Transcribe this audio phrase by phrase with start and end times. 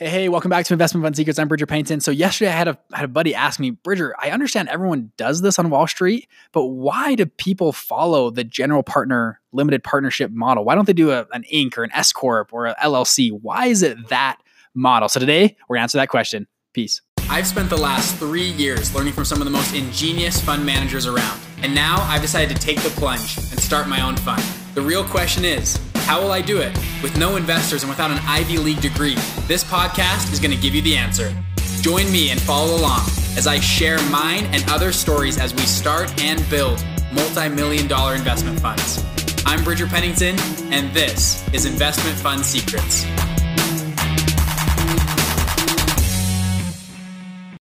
[0.00, 1.38] Hey, hey, welcome back to Investment Fund Secrets.
[1.38, 2.00] I'm Bridger Pennington.
[2.00, 5.42] So yesterday I had a had a buddy ask me, Bridger, I understand everyone does
[5.42, 10.64] this on Wall Street, but why do people follow the general partner limited partnership model?
[10.64, 11.76] Why don't they do a, an Inc.
[11.76, 13.30] or an S Corp or an LLC?
[13.30, 14.38] Why is it that
[14.72, 15.10] model?
[15.10, 16.46] So today we're gonna answer that question.
[16.72, 17.02] Peace.
[17.28, 21.04] I've spent the last three years learning from some of the most ingenious fund managers
[21.06, 21.38] around.
[21.58, 24.42] And now I've decided to take the plunge and start my own fund.
[24.74, 25.78] The real question is,
[26.10, 26.76] how will I do it?
[27.04, 29.14] With no investors and without an Ivy League degree,
[29.46, 31.32] this podcast is going to give you the answer.
[31.82, 33.02] Join me and follow along
[33.36, 38.16] as I share mine and other stories as we start and build multi million dollar
[38.16, 39.04] investment funds.
[39.46, 40.36] I'm Bridger Pennington,
[40.72, 43.04] and this is Investment Fund Secrets.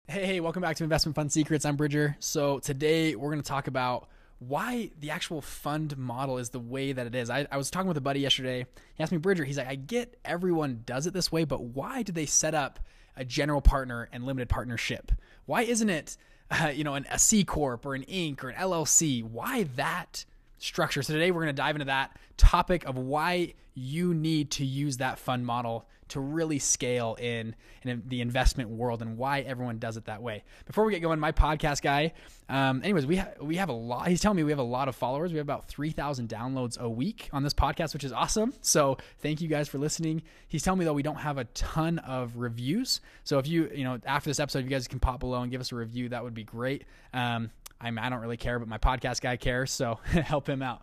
[0.08, 1.66] Hey, hey, welcome back to Investment Fund Secrets.
[1.66, 2.16] I'm Bridger.
[2.22, 4.08] So today we're going to talk about
[4.40, 7.30] why the actual fund model is the way that it is.
[7.30, 8.66] I, I was talking with a buddy yesterday.
[8.96, 12.04] He asked me, Bridger, he's like, I get everyone does it this way, but why
[12.04, 12.80] do they set up
[13.16, 15.12] a general partner and limited partnership?
[15.46, 16.18] Why isn't it,
[16.52, 18.44] uh, you know, an, a C corp or an Inc.
[18.44, 19.24] or an LLC?
[19.24, 20.26] Why that
[20.58, 21.02] structure?
[21.02, 24.98] So today we're going to dive into that topic of why you need to use
[24.98, 29.98] that fund model to really scale in, in the investment world and why everyone does
[29.98, 30.44] it that way.
[30.66, 32.14] Before we get going, my podcast guy,
[32.50, 34.08] um, anyways, we ha- we have a lot.
[34.08, 35.32] He's telling me we have a lot of followers.
[35.32, 38.54] We have about three thousand downloads a week on this podcast, which is awesome.
[38.62, 40.24] So thank you guys for listening.
[40.48, 43.02] He's telling me though we don't have a ton of reviews.
[43.26, 45.52] So if you you know after this episode, if you guys can pop below and
[45.52, 46.86] give us a review, that would be great.
[47.14, 50.82] Um, I'm, I don't really care, but my podcast guy cares, so help him out.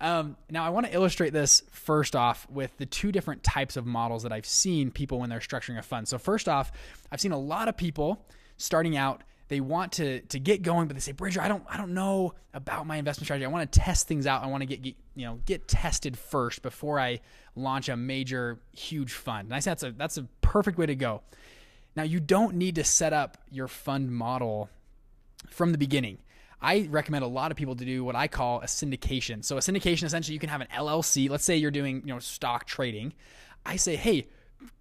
[0.00, 3.86] Um, now, I want to illustrate this first off with the two different types of
[3.86, 6.08] models that I've seen people when they're structuring a fund.
[6.08, 6.72] So, first off,
[7.12, 9.22] I've seen a lot of people starting out.
[9.46, 12.34] They want to to get going, but they say, Bridger, I don't I don't know
[12.52, 13.44] about my investment strategy.
[13.44, 14.42] I want to test things out.
[14.42, 17.20] I want to get, get you know get tested first before I
[17.54, 19.46] launch a major huge fund.
[19.46, 21.22] And I say that's a that's a perfect way to go.
[21.94, 24.70] Now, you don't need to set up your fund model
[25.48, 26.18] from the beginning.
[26.60, 29.44] I recommend a lot of people to do what I call a syndication.
[29.44, 31.28] So a syndication essentially you can have an LLC.
[31.28, 33.12] Let's say you're doing, you know, stock trading.
[33.66, 34.28] I say, "Hey,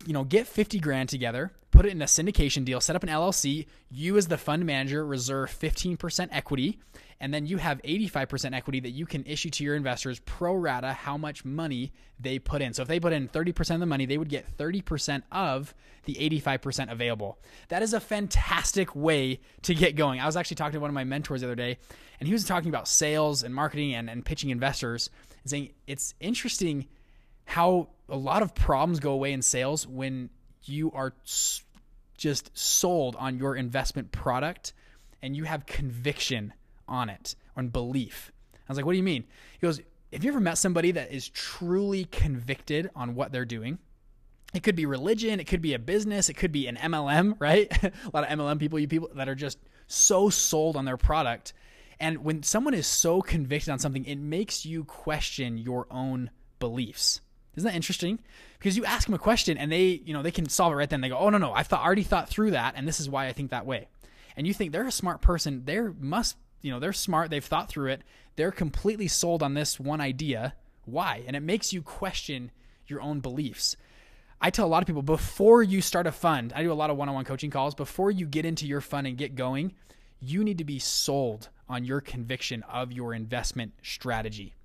[0.05, 3.09] you know, get 50 grand together, put it in a syndication deal, set up an
[3.09, 3.67] LLC.
[3.89, 6.79] You, as the fund manager, reserve 15% equity,
[7.19, 10.93] and then you have 85% equity that you can issue to your investors pro rata
[10.93, 12.73] how much money they put in.
[12.73, 15.73] So if they put in 30% of the money, they would get 30% of
[16.05, 17.39] the 85% available.
[17.69, 20.19] That is a fantastic way to get going.
[20.19, 21.77] I was actually talking to one of my mentors the other day,
[22.19, 25.11] and he was talking about sales and marketing and, and pitching investors,
[25.43, 26.87] and saying it's interesting
[27.51, 30.29] how a lot of problems go away in sales when
[30.63, 31.13] you are
[32.17, 34.71] just sold on your investment product
[35.21, 36.53] and you have conviction
[36.87, 38.31] on it on belief.
[38.53, 39.25] I was like, what do you mean?
[39.59, 39.81] He goes,
[40.13, 43.79] have you ever met somebody that is truly convicted on what they're doing?
[44.53, 47.69] It could be religion, it could be a business, it could be an MLM, right?
[47.83, 49.57] a lot of MLM people, you people that are just
[49.87, 51.51] so sold on their product.
[51.99, 56.29] And when someone is so convicted on something, it makes you question your own
[56.59, 57.19] beliefs.
[57.55, 58.19] Isn't that interesting?
[58.57, 60.89] Because you ask them a question and they, you know, they can solve it right
[60.89, 61.01] then.
[61.01, 63.27] They go, "Oh no, no, I thought already thought through that, and this is why
[63.27, 63.87] I think that way."
[64.37, 65.63] And you think they're a smart person.
[65.65, 67.29] They're must, you know, they're smart.
[67.29, 68.03] They've thought through it.
[68.37, 70.55] They're completely sold on this one idea.
[70.85, 71.23] Why?
[71.27, 72.51] And it makes you question
[72.87, 73.75] your own beliefs.
[74.39, 76.89] I tell a lot of people before you start a fund, I do a lot
[76.89, 77.75] of one-on-one coaching calls.
[77.75, 79.73] Before you get into your fund and get going,
[80.19, 84.55] you need to be sold on your conviction of your investment strategy,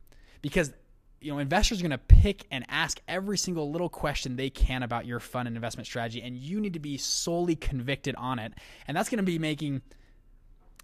[0.40, 0.72] because
[1.20, 4.82] you know, investors are going to pick and ask every single little question they can
[4.82, 8.52] about your fund and investment strategy, and you need to be solely convicted on it.
[8.86, 9.82] And that's going to be making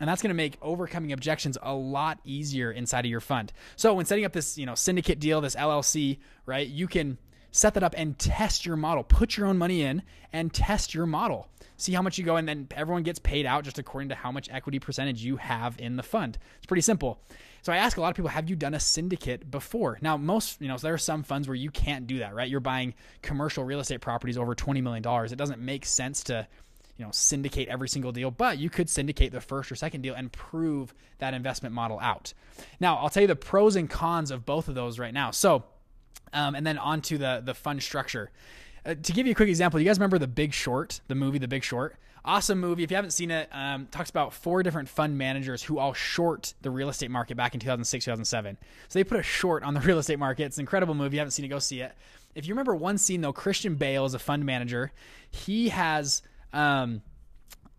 [0.01, 3.53] and that's going to make overcoming objections a lot easier inside of your fund.
[3.77, 6.67] So when setting up this, you know, syndicate deal, this LLC, right?
[6.67, 7.19] You can
[7.53, 9.05] set that up and test your model.
[9.05, 11.47] Put your own money in and test your model.
[11.77, 14.33] See how much you go, and then everyone gets paid out just according to how
[14.33, 16.39] much equity percentage you have in the fund.
[16.57, 17.21] It's pretty simple.
[17.63, 19.97] So I ask a lot of people, have you done a syndicate before?
[20.03, 22.49] Now, most, you know, so there are some funds where you can't do that, right?
[22.49, 22.93] You're buying
[23.23, 25.05] commercial real estate properties over $20 million.
[25.25, 26.47] It doesn't make sense to,
[26.97, 30.15] you know, syndicate every single deal, but you could syndicate the first or second deal
[30.15, 32.35] and prove that investment model out.
[32.81, 35.31] Now, I'll tell you the pros and cons of both of those right now.
[35.31, 35.63] So,
[36.33, 38.31] um, and then onto the the fund structure.
[38.85, 41.39] Uh, to give you a quick example, you guys remember The Big Short, the movie
[41.39, 41.97] The Big Short?
[42.25, 42.85] Awesome movie.
[42.85, 46.55] If you haven't seen it, um, talks about four different fund managers who all short
[46.63, 48.57] the real estate market back in 2006, 2007.
[48.89, 50.45] So they put a short on the real estate market.
[50.45, 51.09] It's an incredible movie.
[51.09, 51.93] If you haven't seen it, go see it.
[52.35, 54.93] If you remember one scene though, Christian Bale is a fund manager.
[55.31, 57.03] He has, um,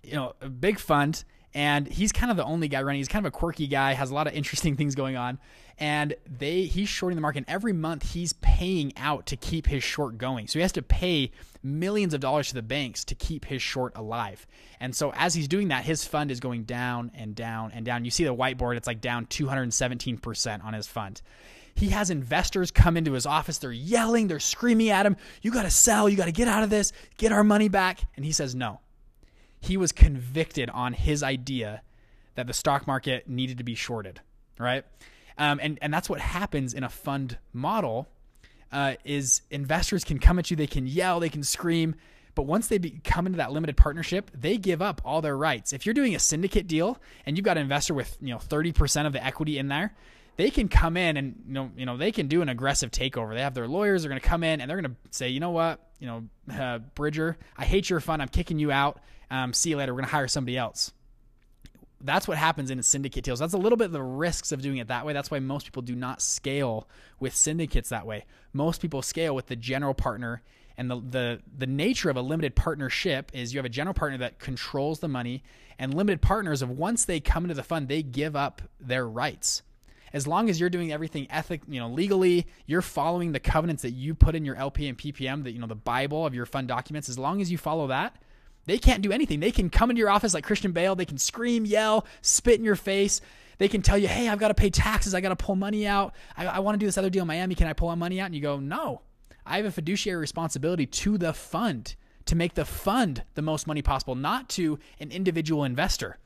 [0.03, 1.23] you know, a big fund
[1.53, 2.99] and he's kind of the only guy running.
[2.99, 5.39] He's kind of a quirky guy, has a lot of interesting things going on,
[5.77, 7.39] and they he's shorting the market.
[7.39, 10.47] And every month he's paying out to keep his short going.
[10.47, 13.93] So he has to pay millions of dollars to the banks to keep his short
[13.95, 14.45] alive.
[14.79, 18.05] And so as he's doing that, his fund is going down and down and down.
[18.05, 21.21] You see the whiteboard; it's like down 217 percent on his fund.
[21.75, 23.57] He has investors come into his office.
[23.57, 26.63] They're yelling, they're screaming at him, You got to sell, you got to get out
[26.63, 28.01] of this, get our money back.
[28.15, 28.79] And he says, No.
[29.63, 31.81] He was convicted on his idea
[32.35, 34.19] that the stock market needed to be shorted,
[34.59, 34.83] right?
[35.37, 38.09] Um, and, and that's what happens in a fund model
[38.73, 41.95] uh, is investors can come at you, they can yell, they can scream,
[42.35, 45.71] but once they be, come into that limited partnership, they give up all their rights.
[45.71, 49.05] If you're doing a syndicate deal and you've got an investor with you know 30%
[49.05, 49.93] of the equity in there,
[50.35, 53.33] they can come in and you know you know they can do an aggressive takeover.
[53.33, 54.01] They have their lawyers.
[54.01, 56.23] They're going to come in and they're going to say, you know what, you know,
[56.53, 58.21] uh, Bridger, I hate your fund.
[58.21, 58.99] I'm kicking you out.
[59.33, 59.93] Um, see you later.
[59.93, 60.91] We're going to hire somebody else.
[62.01, 63.39] That's what happens in a syndicate deals.
[63.39, 65.13] That's a little bit of the risks of doing it that way.
[65.13, 66.87] That's why most people do not scale
[67.19, 68.25] with syndicates that way.
[68.51, 70.43] Most people scale with the general partner
[70.77, 74.17] and the, the the nature of a limited partnership is you have a general partner
[74.19, 75.43] that controls the money
[75.77, 79.61] and limited partners of once they come into the fund they give up their rights
[80.13, 83.91] as long as you're doing everything ethic, you know, legally, you're following the covenants that
[83.91, 86.67] you put in your LP and PPM, that you know, the Bible of your fund
[86.67, 87.09] documents.
[87.09, 88.15] As long as you follow that,
[88.65, 89.39] they can't do anything.
[89.39, 90.95] They can come into your office like Christian Bale.
[90.95, 93.21] They can scream, yell, spit in your face.
[93.57, 95.13] They can tell you, "Hey, I've got to pay taxes.
[95.13, 96.15] I got to pull money out.
[96.37, 97.55] I, I want to do this other deal in Miami.
[97.55, 99.01] Can I pull my money out?" And you go, "No,
[99.45, 101.95] I have a fiduciary responsibility to the fund."
[102.25, 106.17] to make the fund the most money possible, not to an individual investor.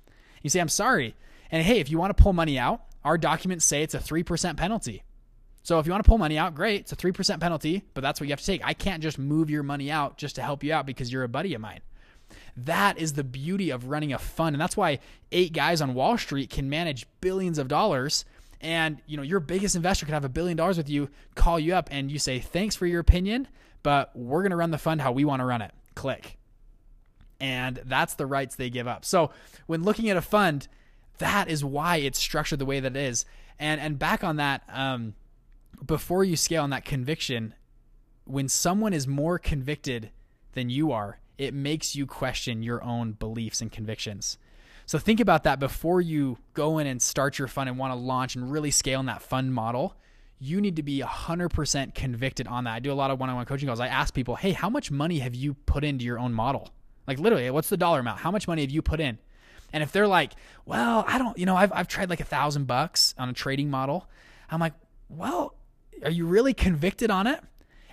[0.43, 1.15] You say, I'm sorry.
[1.51, 4.57] And hey, if you want to pull money out, our documents say it's a 3%
[4.57, 5.03] penalty.
[5.63, 6.81] So if you want to pull money out, great.
[6.81, 8.61] It's a 3% penalty, but that's what you have to take.
[8.63, 11.29] I can't just move your money out just to help you out because you're a
[11.29, 11.81] buddy of mine.
[12.57, 14.55] That is the beauty of running a fund.
[14.55, 14.99] And that's why
[15.31, 18.25] eight guys on Wall Street can manage billions of dollars.
[18.59, 21.75] And you know, your biggest investor could have a billion dollars with you, call you
[21.75, 23.47] up, and you say, Thanks for your opinion,
[23.83, 25.71] but we're gonna run the fund how we want to run it.
[25.93, 26.37] Click.
[27.39, 29.05] And that's the rights they give up.
[29.05, 29.29] So
[29.67, 30.67] when looking at a fund,
[31.19, 33.25] that is why it's structured the way that it is.
[33.59, 35.13] And and back on that, um,
[35.85, 37.53] before you scale on that conviction,
[38.25, 40.09] when someone is more convicted
[40.53, 44.37] than you are, it makes you question your own beliefs and convictions.
[44.85, 47.99] So think about that before you go in and start your fund and want to
[47.99, 49.95] launch and really scale in that fund model.
[50.39, 52.73] You need to be 100% convicted on that.
[52.73, 53.79] I do a lot of one on one coaching calls.
[53.79, 56.69] I ask people, hey, how much money have you put into your own model?
[57.05, 58.19] Like literally, what's the dollar amount?
[58.19, 59.17] How much money have you put in?
[59.73, 60.33] And if they're like,
[60.65, 63.69] well, I don't, you know, I've, I've tried like a thousand bucks on a trading
[63.69, 64.07] model.
[64.49, 64.73] I'm like,
[65.09, 65.55] well,
[66.03, 67.41] are you really convicted on it?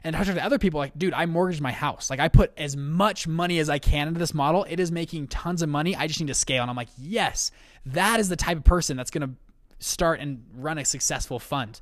[0.04, 2.10] And I talk to other people like, dude, I mortgaged my house.
[2.10, 4.66] Like I put as much money as I can into this model.
[4.68, 5.96] It is making tons of money.
[5.96, 6.62] I just need to scale.
[6.62, 7.50] And I'm like, yes,
[7.86, 9.34] that is the type of person that's going to
[9.78, 11.80] start and run a successful fund.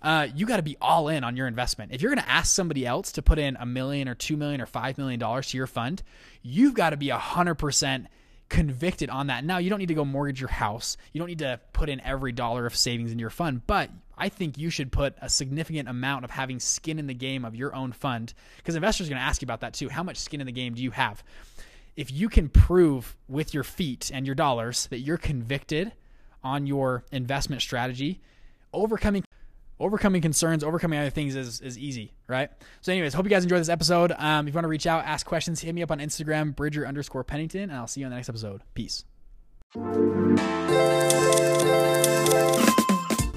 [0.00, 1.90] Uh, you got to be all in on your investment.
[1.90, 4.60] If you're going to ask somebody else to put in a million or two million
[4.60, 6.02] or five million dollars to your fund,
[6.42, 8.06] you've got to be a hundred percent
[8.54, 9.44] convicted on that.
[9.44, 10.96] Now, you don't need to go mortgage your house.
[11.12, 14.28] You don't need to put in every dollar of savings in your fund, but I
[14.28, 17.74] think you should put a significant amount of having skin in the game of your
[17.74, 19.88] own fund because investors are going to ask you about that too.
[19.88, 21.24] How much skin in the game do you have?
[21.96, 25.90] If you can prove with your feet and your dollars that you're convicted
[26.44, 28.20] on your investment strategy,
[28.72, 29.23] overcoming
[29.78, 32.50] overcoming concerns, overcoming other things is, is easy, right?
[32.80, 34.12] So, anyways, hope you guys enjoyed this episode.
[34.16, 36.86] Um, if you want to reach out, ask questions, hit me up on Instagram, Bridger
[36.86, 38.62] underscore Pennington, and I'll see you on the next episode.
[38.74, 39.04] Peace.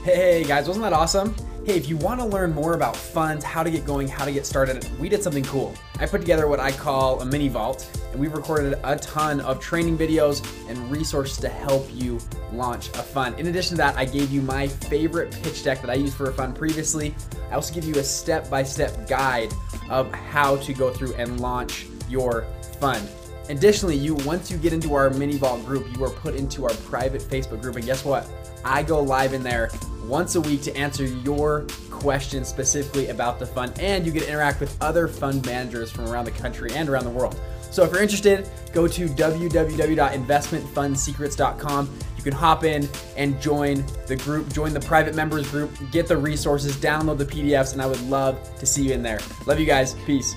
[0.04, 1.36] Hey guys, wasn't that awesome?
[1.68, 4.32] Hey, if you want to learn more about funds, how to get going, how to
[4.32, 5.76] get started, we did something cool.
[6.00, 9.60] I put together what I call a mini vault, and we've recorded a ton of
[9.60, 12.20] training videos and resources to help you
[12.54, 13.38] launch a fund.
[13.38, 16.30] In addition to that, I gave you my favorite pitch deck that I used for
[16.30, 17.14] a fund previously.
[17.52, 19.54] I also give you a step by step guide
[19.90, 22.46] of how to go through and launch your
[22.80, 23.06] fund.
[23.50, 26.74] Additionally, you once you get into our mini vault group, you are put into our
[26.86, 28.26] private Facebook group, and guess what?
[28.64, 29.70] I go live in there
[30.08, 34.30] once a week to answer your questions specifically about the fund, and you get to
[34.30, 37.40] interact with other fund managers from around the country and around the world.
[37.72, 42.00] So if you're interested, go to www.investmentfundsecrets.com.
[42.16, 46.18] You can hop in and join the group, join the private members group, get the
[46.18, 49.20] resources, download the PDFs, and I would love to see you in there.
[49.46, 49.96] Love you guys.
[50.06, 50.34] Peace.